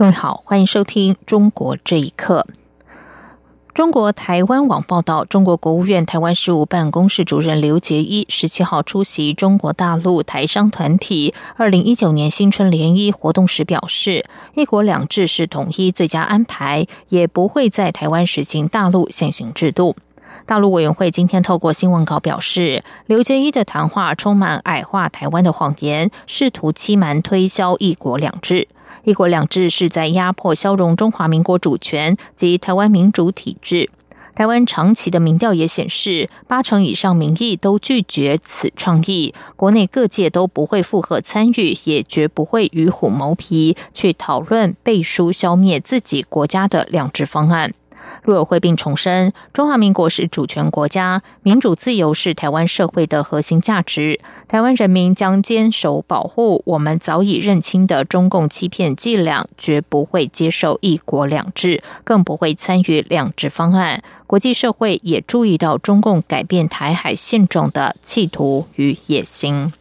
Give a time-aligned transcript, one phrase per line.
[0.00, 2.46] 各位好，欢迎收听《中国这一刻》。
[3.74, 14.24] 中国台湾网报道，中国国务院台湾事务办公室主任刘捷一十七号出席中国大陆台商团体二零一九年新春联谊活动时表示
[14.56, 19.96] ：“一国两制是统一最佳安排，也不会在台湾实行大陆现行制度。”
[20.46, 28.66] 大陆委员会今天透过新闻稿表示，刘捷一的谈话充满矮化台湾的谎言，试图欺瞒推销“一国两制”。
[29.04, 33.90] 一国两制是在压迫、消融中华民国主权及台湾民主体制。
[34.32, 39.34] 台湾长期的民调也显示，八成以上民意都拒绝此倡议。
[39.56, 47.74] 国内各界都不会附和参与，也绝不会与虎谋皮去讨论背书消灭自己国家的两制方案。
[48.24, 54.20] 陆委会并重申，中华民国是主权国家，民主自由是台湾社会的核心价值。
[54.48, 64.02] 台湾人民将坚守保护我们早已认清的中共欺骗伎俩，绝不会接受一国两制，更不会参与两制方案。
[64.26, 69.72] 国际社会也注意到中共改变台海现状的企图与野心。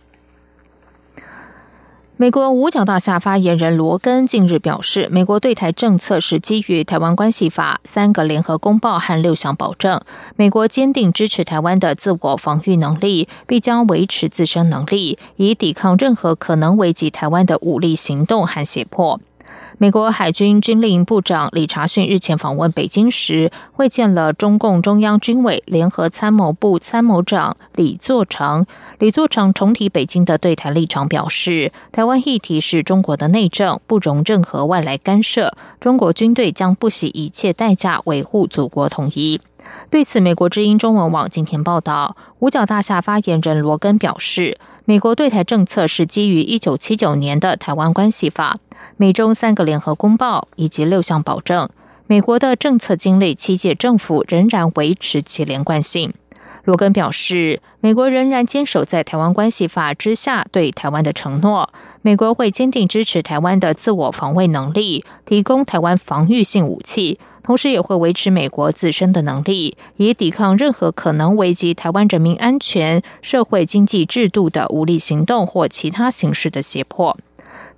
[2.22, 10.02] 美国五角大厦发言人罗根近日表示，美国对台政策是基于《台湾关系法》三个联合公报和六项保证。
[10.36, 19.22] 美国坚定支持台湾的自我防御能力，必将维持自身能力，以抵抗任何可能危及台湾的武力行动和胁迫。
[19.78, 28.66] 美国海军军令部长理查逊日前访问北京时，会见了中共中央军委联合参谋部参谋长李作成。
[28.98, 35.54] 李作成重提北京的对台立场，表示台湾议题是中国的内政，不容任何外来干涉。
[35.80, 39.40] 中国军队将不惜一切代价维护祖国统一。
[39.90, 48.60] 对此，美国之音中文网今天报道，五角大厦发言人罗根表示，美国对台政策是基于一九七九年的《台湾关系法》。
[48.98, 51.70] 美中三个联合公报以及六项保证，
[52.08, 56.14] 美国的政策经历七届政府仍然维持其连贯性。
[56.66, 61.70] 罗根表示，美国仍然坚守在《台湾关系法》之下对台湾的承诺，
[62.02, 77.18] 美国会坚定支持台湾的自我防卫能力，提供台湾防御性武器，同时也会维持美国自身的能力，以抵抗任何可能危及台湾人民安全、社会经济制度的武力行动或其他形式的胁迫。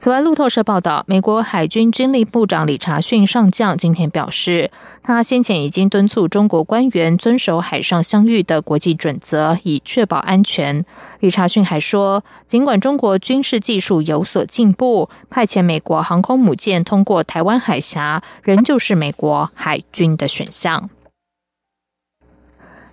[0.02, 4.72] 此外，路透社报道，美国海军军力部长理查逊上将今天表示，
[5.04, 10.84] 他先前已经敦促中国官员遵守海上相遇的国际准则，以确保安全。
[11.20, 20.90] 理查逊还说，尽管中国军事技术有所进步，派遣美国航空母舰通过台湾海峡，仍旧是美国海军的选项。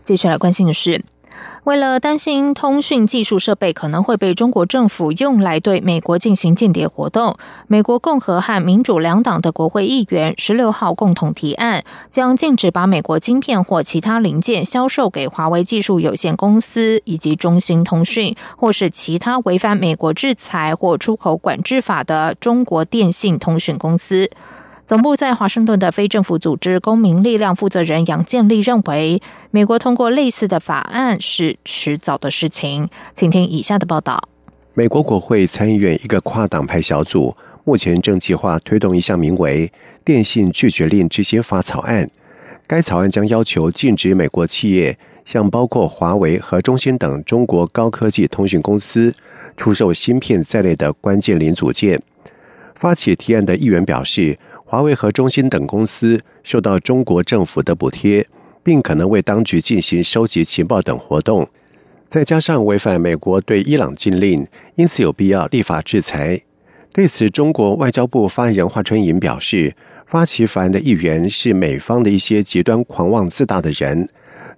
[0.03, 1.03] 接下来关心的是。
[1.65, 24.31] 为了担心通讯技术设备可能会被中国政府用来对美国进行间谍活动，美国共和和民主两党的国会议员十六号共同提案，将禁止把美国晶片或其他零件销售给华为技术有限公司以及中兴通讯，或是其他违反美国制裁或出口管制法的中国电信通讯公司。
[24.89, 32.89] 总部在华盛顿的非政府组织公民力量负责人杨建立认为，美国通过类似的法案是迟早的事情。
[33.13, 34.27] 请听以下的报道：
[34.73, 39.69] 美国国会参议院一个跨党派小组目前正计划推动一项名为
[40.07, 42.11] 《电信拒绝令执行法》草案。
[42.67, 49.15] 该草案将要求禁止美国企业向包括华为和中兴等中国高科技通讯公司
[49.55, 52.01] 出售芯片在内的关键零组件。
[52.75, 54.39] 发起提案的议员表示。
[54.71, 58.27] 华为和中兴等公司受到中国政府的补贴，
[58.63, 61.49] 并可能为当局进行收集情报等活动，
[62.07, 66.39] 再加上违反美国对伊朗禁令，因此有必要立法制裁。
[66.93, 74.07] 对此，中国外交部发言人华春莹表示，发起法案的议员是美方的一些极端狂妄自大的人，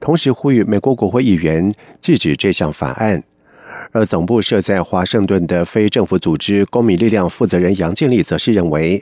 [0.00, 3.22] 同时呼吁美国国会议员制止这项法案。
[3.92, 9.00] 而总部设在华盛顿的非政府组织公民力量负责人杨建立则是认为。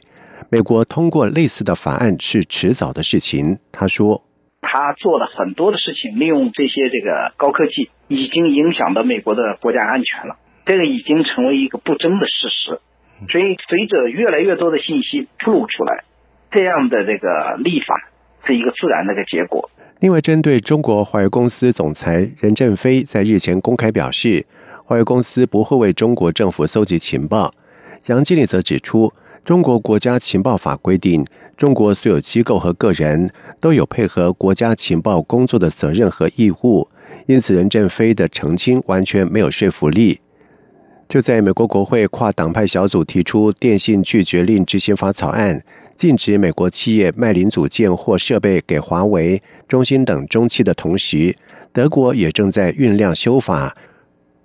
[0.50, 3.59] 美国通过类似的法案是迟早的事情。
[3.71, 4.25] 他说
[4.62, 10.37] ：“他做了很多的事情，利用这些这个高科技，已经影响到美国的国家安全了。
[10.65, 12.81] 这个已经成为一个不争的事实。
[13.31, 16.05] 所以，随着越来越多的信息披露出来，
[16.50, 18.09] 这样的这个立法
[18.47, 19.69] 是一个自然的一个结果。
[20.00, 24.47] 另外，针对中国华为公司总裁任正非在日前公开表示，
[24.85, 27.53] 华为公司不会为中国政府搜集情报。
[28.06, 29.12] 杨经理则指出，
[29.44, 31.25] 中国国家情报法规定，
[31.56, 33.31] 中国所有机构和个人
[33.61, 36.87] 都有配合国家情报工作的责任和义务，
[37.26, 40.20] 因此任正非的澄清完全没有说服力。
[41.08, 45.64] 就在美国国会跨党派小组提出电信拒绝令执行法草案，
[45.96, 51.35] 禁止美国企业卖零组件或设备给华为、中兴等中企的同时，
[51.73, 53.75] 德国也正在酝酿修法。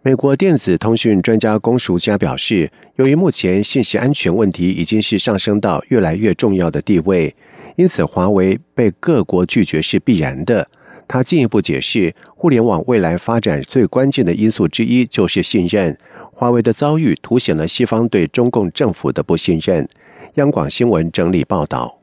[0.05, 7.33] 美国电子通讯专家龚淑佳表示，由于目前信息安全问题已经是上升到越来越重要的地位，
[7.77, 10.69] 因此华为被各国拒绝是必然的。
[11.07, 15.97] 他进一步解释，互联网未来发展最关键的因素之一就是信任。
[16.33, 19.87] 华为的遭遇凸显了西方对中共政府的不信任。
[20.33, 21.97] 央广新闻整理报道：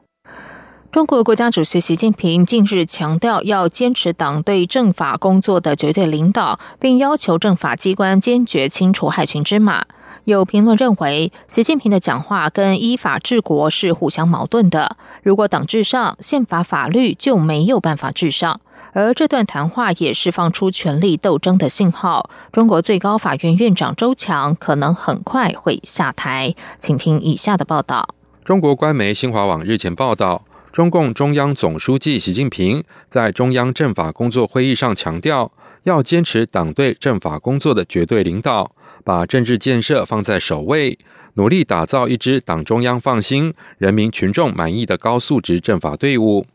[0.93, 9.87] 中国国家主席习近平近日强调，要坚持党对政法工作的绝对领导，并要求政法机关坚决清除害群之马。
[10.25, 14.97] 有评论认为，习近平的讲话跟依法治国是互相矛盾的。
[15.23, 18.61] 如果党至上，宪法法律就没有办法至上。
[18.93, 22.29] 而这段谈话也释放出权力斗争的信号。
[22.51, 26.57] 中国最高法院院长周强可能很快会下台。
[26.81, 28.09] 请听以下的报道：
[28.45, 30.43] 中国官媒新华网日前报道，
[30.73, 35.51] 中共中央总书记习近平在中央政法工作会议上强调，
[35.83, 38.71] 要坚持党对政法工作的绝对领导，
[39.03, 40.97] 把政治建设放在首位，
[41.35, 46.47] 努力打造一支党中央放心、人民群众满意的高素质政法队伍。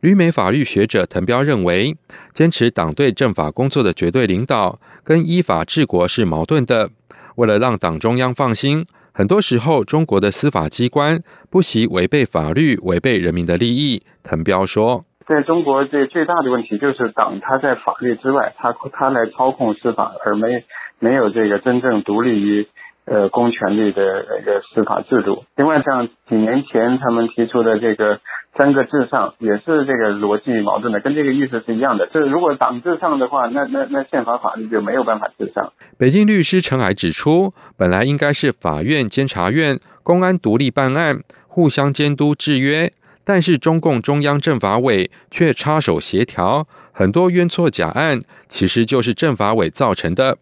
[0.00, 1.94] 旅美法律学者滕彪认为，
[2.32, 6.88] 坚持党对政法工作的绝对领导，跟依法治国是矛盾的。
[7.36, 11.18] 为了让党中央放心，很多时候中国的司法机关
[11.50, 14.02] 不惜违背法律、违背人民的利益。
[14.22, 20.64] 滕彪说：“在中国，这最大的问题就是党它在法律之外，他他来操控司法，而没
[20.98, 22.68] 没有这个真正独立于。”
[23.06, 25.44] 呃，公权力的那个司法制度。
[25.56, 28.20] 另外，像几年前他们提出的这个
[28.58, 32.06] “三个至上”，也是这个逻辑矛盾的，跟这个意思是一样的。
[32.08, 35.72] 就是如果党至上的话，那那那宪法法律就没有办法至上。
[35.96, 42.92] 北京律师陈海指出，本来应该是法院、监察院、公安独立办案，互相监督制约，
[43.24, 48.18] 但是中共中央政法委却插手协调，很多冤错假案
[48.48, 50.38] 其实就是政法委造成的。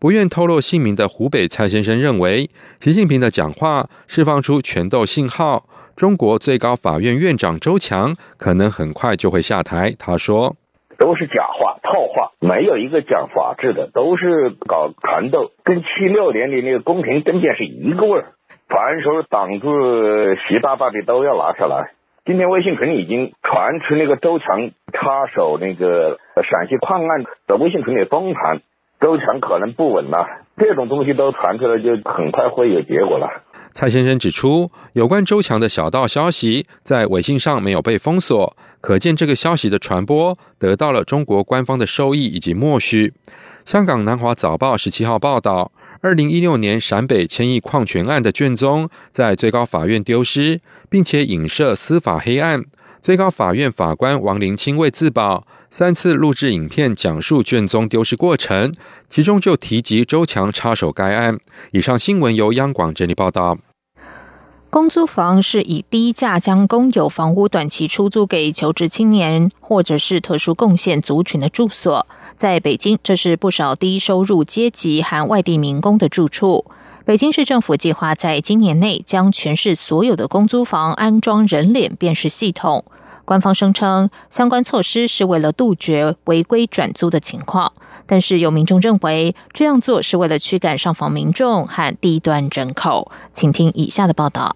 [0.00, 2.48] 不愿透露姓名的湖北蔡先生认为，
[2.80, 5.68] 习近平的讲话释放出权斗信号。
[5.98, 9.90] 中国最高法院院长周强可能很快就会下台。
[9.98, 10.54] 他说
[10.96, 18.30] ：“都是假话、套话，没有一个讲法治的，都是搞权斗，跟七六年的那个宫廷政变是一个味儿。
[18.68, 19.66] 凡说挡住
[20.46, 21.90] 习大大的都要拿下来。
[22.24, 28.60] 今天微信群里已经传出那个周强插手那个陕西矿案的微信群里风谈。”
[29.00, 33.44] 周强可能不稳了，这种东西都传出来，就很快会有结果了。
[33.70, 43.14] 蔡先生指出，有关周强的小道消息在微信上没有被封锁，可见这个消息的传播得到了中国官方的收益以及默许。
[43.64, 50.58] 香港南华早报十七号报道，二零一六年陕北千亿矿权案的卷宗在最高法院丢失，
[50.90, 52.64] 并且影射司法黑暗。
[53.00, 58.72] 最高法院法官王林清为自保，三次录制影片讲述卷宗丢失过程，
[59.08, 61.38] 其中就提及周强插手该案。
[61.72, 63.58] 以上新闻由央广整理报道。
[64.70, 72.06] 公租房是以低价将公有房屋短期出租给求职青年或者是特殊贡献族群的住所。
[72.36, 76.66] 在北京，这是不少低收入阶级和外地民工的住处。
[77.08, 82.84] 北京市政府计划在今年内将全市所有的公租房安装人脸辨识系统。
[83.24, 87.72] 官方声称，相关措施是为了杜绝违规转租的情况。
[88.04, 93.10] 但是有民众认为，这样做是为了驱赶上访民众和低端人口。
[93.32, 94.54] 请听以下的报道：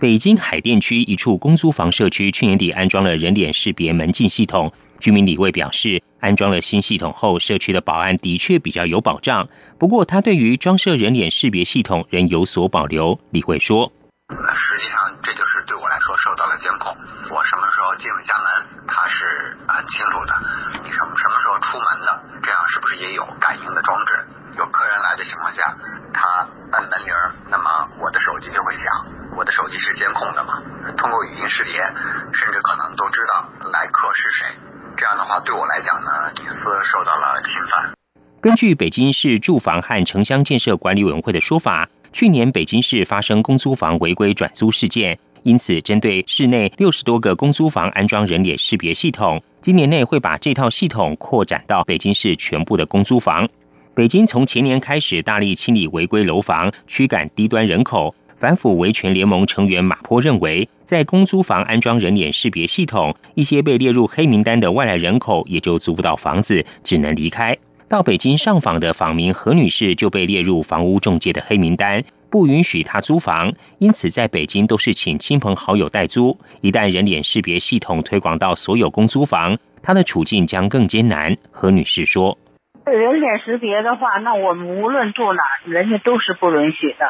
[0.00, 4.72] 北京海淀区一处公租房社区去年底安装了人脸识别门禁系统。
[4.98, 9.46] 居民李卫表示，安装了新系统后，社区的保安的确比较有保障。
[9.78, 13.20] 不过，他对于装设人脸识别系统仍有所保留。
[13.28, 13.92] 李慧说
[14.56, 16.96] ：“实际上，这就是对我来说受到了监控。
[17.28, 20.32] 我什么时候进了家门，他是很清楚的。
[20.80, 24.16] 你什么什么时候出门的，这样是不是也有感应的装置？
[24.56, 25.60] 有客人来的情况下，
[26.16, 27.12] 他按门铃，
[27.52, 27.68] 那么
[28.00, 28.88] 我的手机就会响。
[29.36, 30.56] 我的手机是监控的嘛？
[30.96, 31.84] 通过语音识别，
[32.32, 34.24] 甚至可能都知道来客是。”
[35.04, 37.92] 这样的话，对我来讲呢，隐私受到了侵犯。
[38.40, 53.46] 根据北京市住房和城乡建设管理委员会的说法，去年北京市发生公租房违规转租事件，因此针对市内六十多个公租房安装人脸识别系统，今年内会把这套系统扩展到北京市全部的公租房。
[53.94, 58.14] 北京从前年开始大力清理违规楼房，驱赶低端人口。
[58.44, 67.56] 反腐维权联盟成员马坡认为，在公租房安装人脸识别系统，一些被列入黑名单的外来人口也就租不到房子，只能离开。
[67.88, 76.38] 到北京上访的访民何女士就被列入房屋中介的黑名单，不允许她租房，因此在北京都是请亲朋好友代租。
[76.60, 81.34] 一旦人脸识别系统推广到所有公租房，她的处境将更艰难。
[81.50, 82.36] 何女士说。
[82.84, 87.06] 人脸识别的话，那我们无论住哪，人家都是不允许的。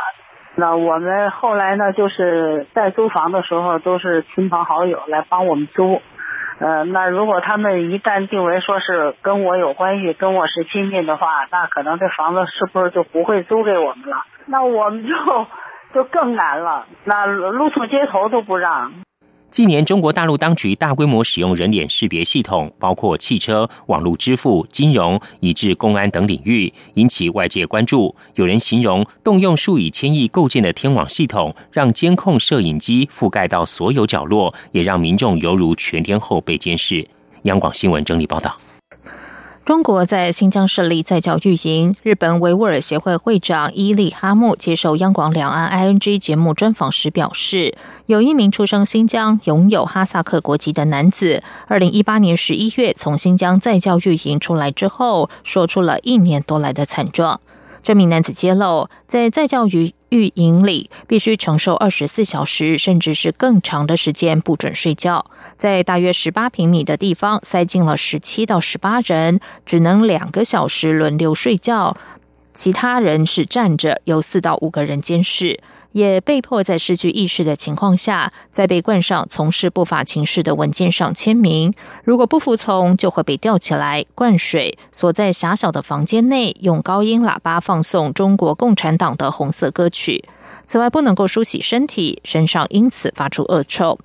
[0.57, 6.01] 那我们后来呢，就是在租房的时候，都是亲朋好友来帮我们租。
[6.61, 14.25] 呃，那如果他们一旦定为说是跟我有关系，跟我是亲戚的话，那可能这房子是不是就不会租给我们了？
[14.47, 15.15] 那我们就
[15.93, 16.87] 就更难了。
[17.03, 18.93] 那路途街头都不让。
[19.55, 28.13] 近年，中国大陆当局大规模使用人脸识别系统，包括汽车、网络支付、金融，以至公安等领域，引起外界关注。
[28.35, 37.07] 有人形容，动用数以千亿构建的天网系统，让监控摄影机覆盖到所有角落，也让民众犹如全天候被监视。
[37.43, 38.57] 央广新闻整理报道。
[39.65, 41.97] 中国在新疆设立在教育营。
[42.03, 57.41] 日本维吾尔协会会长伊利哈木接受央广两岸 ING 节目专访时表示，有一名出生新疆、拥有哈萨克国籍的男子，二零一八年十一月从新疆在教育营出来之后，说出了一年多来的惨状。
[57.81, 65.27] 这名男子揭露，在在教育育营里，必须承受二十四小时甚至是更长的时间不准睡觉，
[65.59, 71.97] 在大约十八平米的地方塞进了十七到十八人，只能两个小时轮流睡觉，
[72.55, 75.61] 其他人是站着，由四到五个人监视。
[75.93, 81.73] 也被迫在失去意识的情况下，在被冠上从事不法情事的文件上签名。
[82.03, 90.25] 如果不服从，就会被吊起来灌水，锁在狭小的房间内，用高音喇叭放送中国共产党的红色歌曲。
[90.67, 93.97] 此外，不能够梳洗身体，身上因此发出恶臭。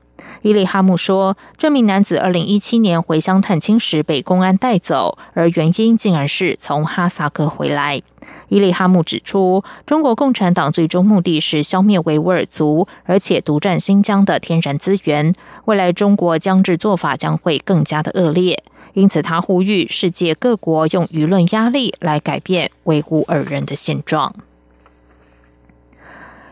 [0.43, 8.03] 伊利哈木说，这名男子二零一七年回乡探亲时被公安带走，而原因竟然是从哈萨克回来。
[8.49, 15.33] 伊利哈木指出，中国共产党最终目的是消灭维吾尔族，而且独占新疆的天然资源。
[15.65, 18.61] 未来中国将治做法将会更加的恶劣，
[18.93, 24.35] 因此他呼吁世界各国用舆论压力来改变维吾尔人的现状。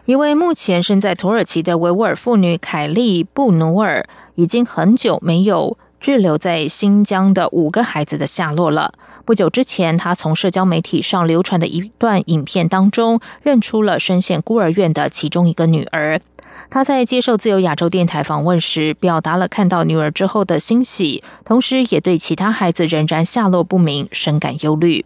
[0.05, 5.77] 一位目前身在土耳其的维吾尔妇女凯利布努尔，已经很久没有。
[6.07, 8.93] 滞留在新疆的五个孩子的下落了。
[9.25, 16.21] 不久之前，他从社交媒体上流传的一段影片当中，认出了深陷孤儿院的其中一个女儿。
[16.69, 25.03] 他在接受自由亚洲电台访问时，表达了看到女儿之后的欣喜，同时也对其他孩子仍然下落不明深感忧虑。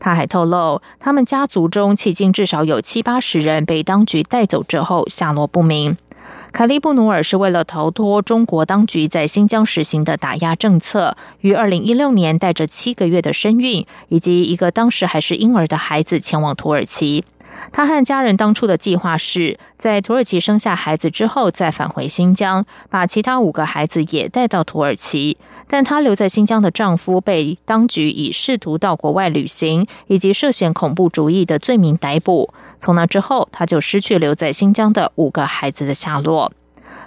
[0.00, 5.96] 他还透露，他们家族中迄今至少有七八十人被当局带走之后下落不明。
[6.52, 17.24] 卡利布努尔是为了逃脱中国当局在新疆实行的打压政策，于二零一六年带着七个月的身孕以及一个当时还是婴儿的孩子前往土耳其。
[17.72, 25.36] 他和家人当初的计划是在土耳其生下孩子之后再返回新疆，把其他五个孩子也带到土耳其。
[25.66, 32.52] 但她留在新疆的丈夫被当局以试图到国外旅行以及涉嫌恐怖主义的罪名逮捕。
[32.78, 36.52] 从那之后，她就失去留在新疆的五个孩子的下落。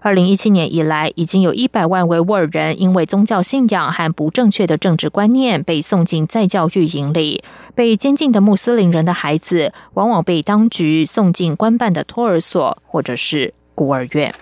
[0.03, 7.41] 二零一七年以来，已经有一百万维吾尔人因为宗教信仰和不正确的政治观念被送进再教育营里。
[7.73, 14.35] 被监禁的穆斯林人的孩子，往往被当局送进官办的托儿所或者是孤儿院。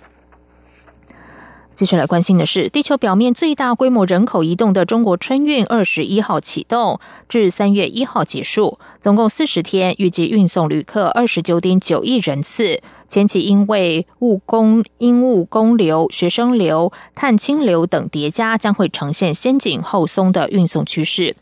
[1.81, 12.83] 继续来关心的是，地球表面最大规模人口移动的中国春运二十一号启动，至三月一号结束，总共四十天，预计运送旅客二十九点九亿人次。
[13.07, 21.35] 前期因为务工、因务工流、学生流、探亲流等叠加，将会呈现先紧后松的运送趋势。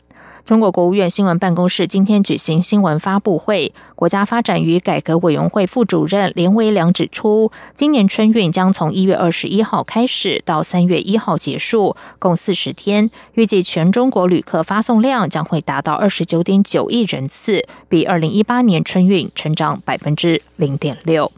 [0.44, 21.30] 中国国务院新闻办公室今天举行新闻发布会，国家发展与改革委员会副主任连维良指出，今年春运将从一月二十一号开始到三月一号结束，共四十天，预计全中国旅客发送量将会达到二十九点九亿人次，比二零一八年春运成长百分之零点六。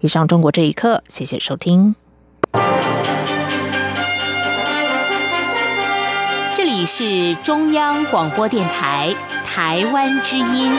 [0.00, 1.94] 以上，中国这一刻，谢谢收听。
[6.88, 9.14] 是中央广播电台
[9.44, 10.72] 台湾之音。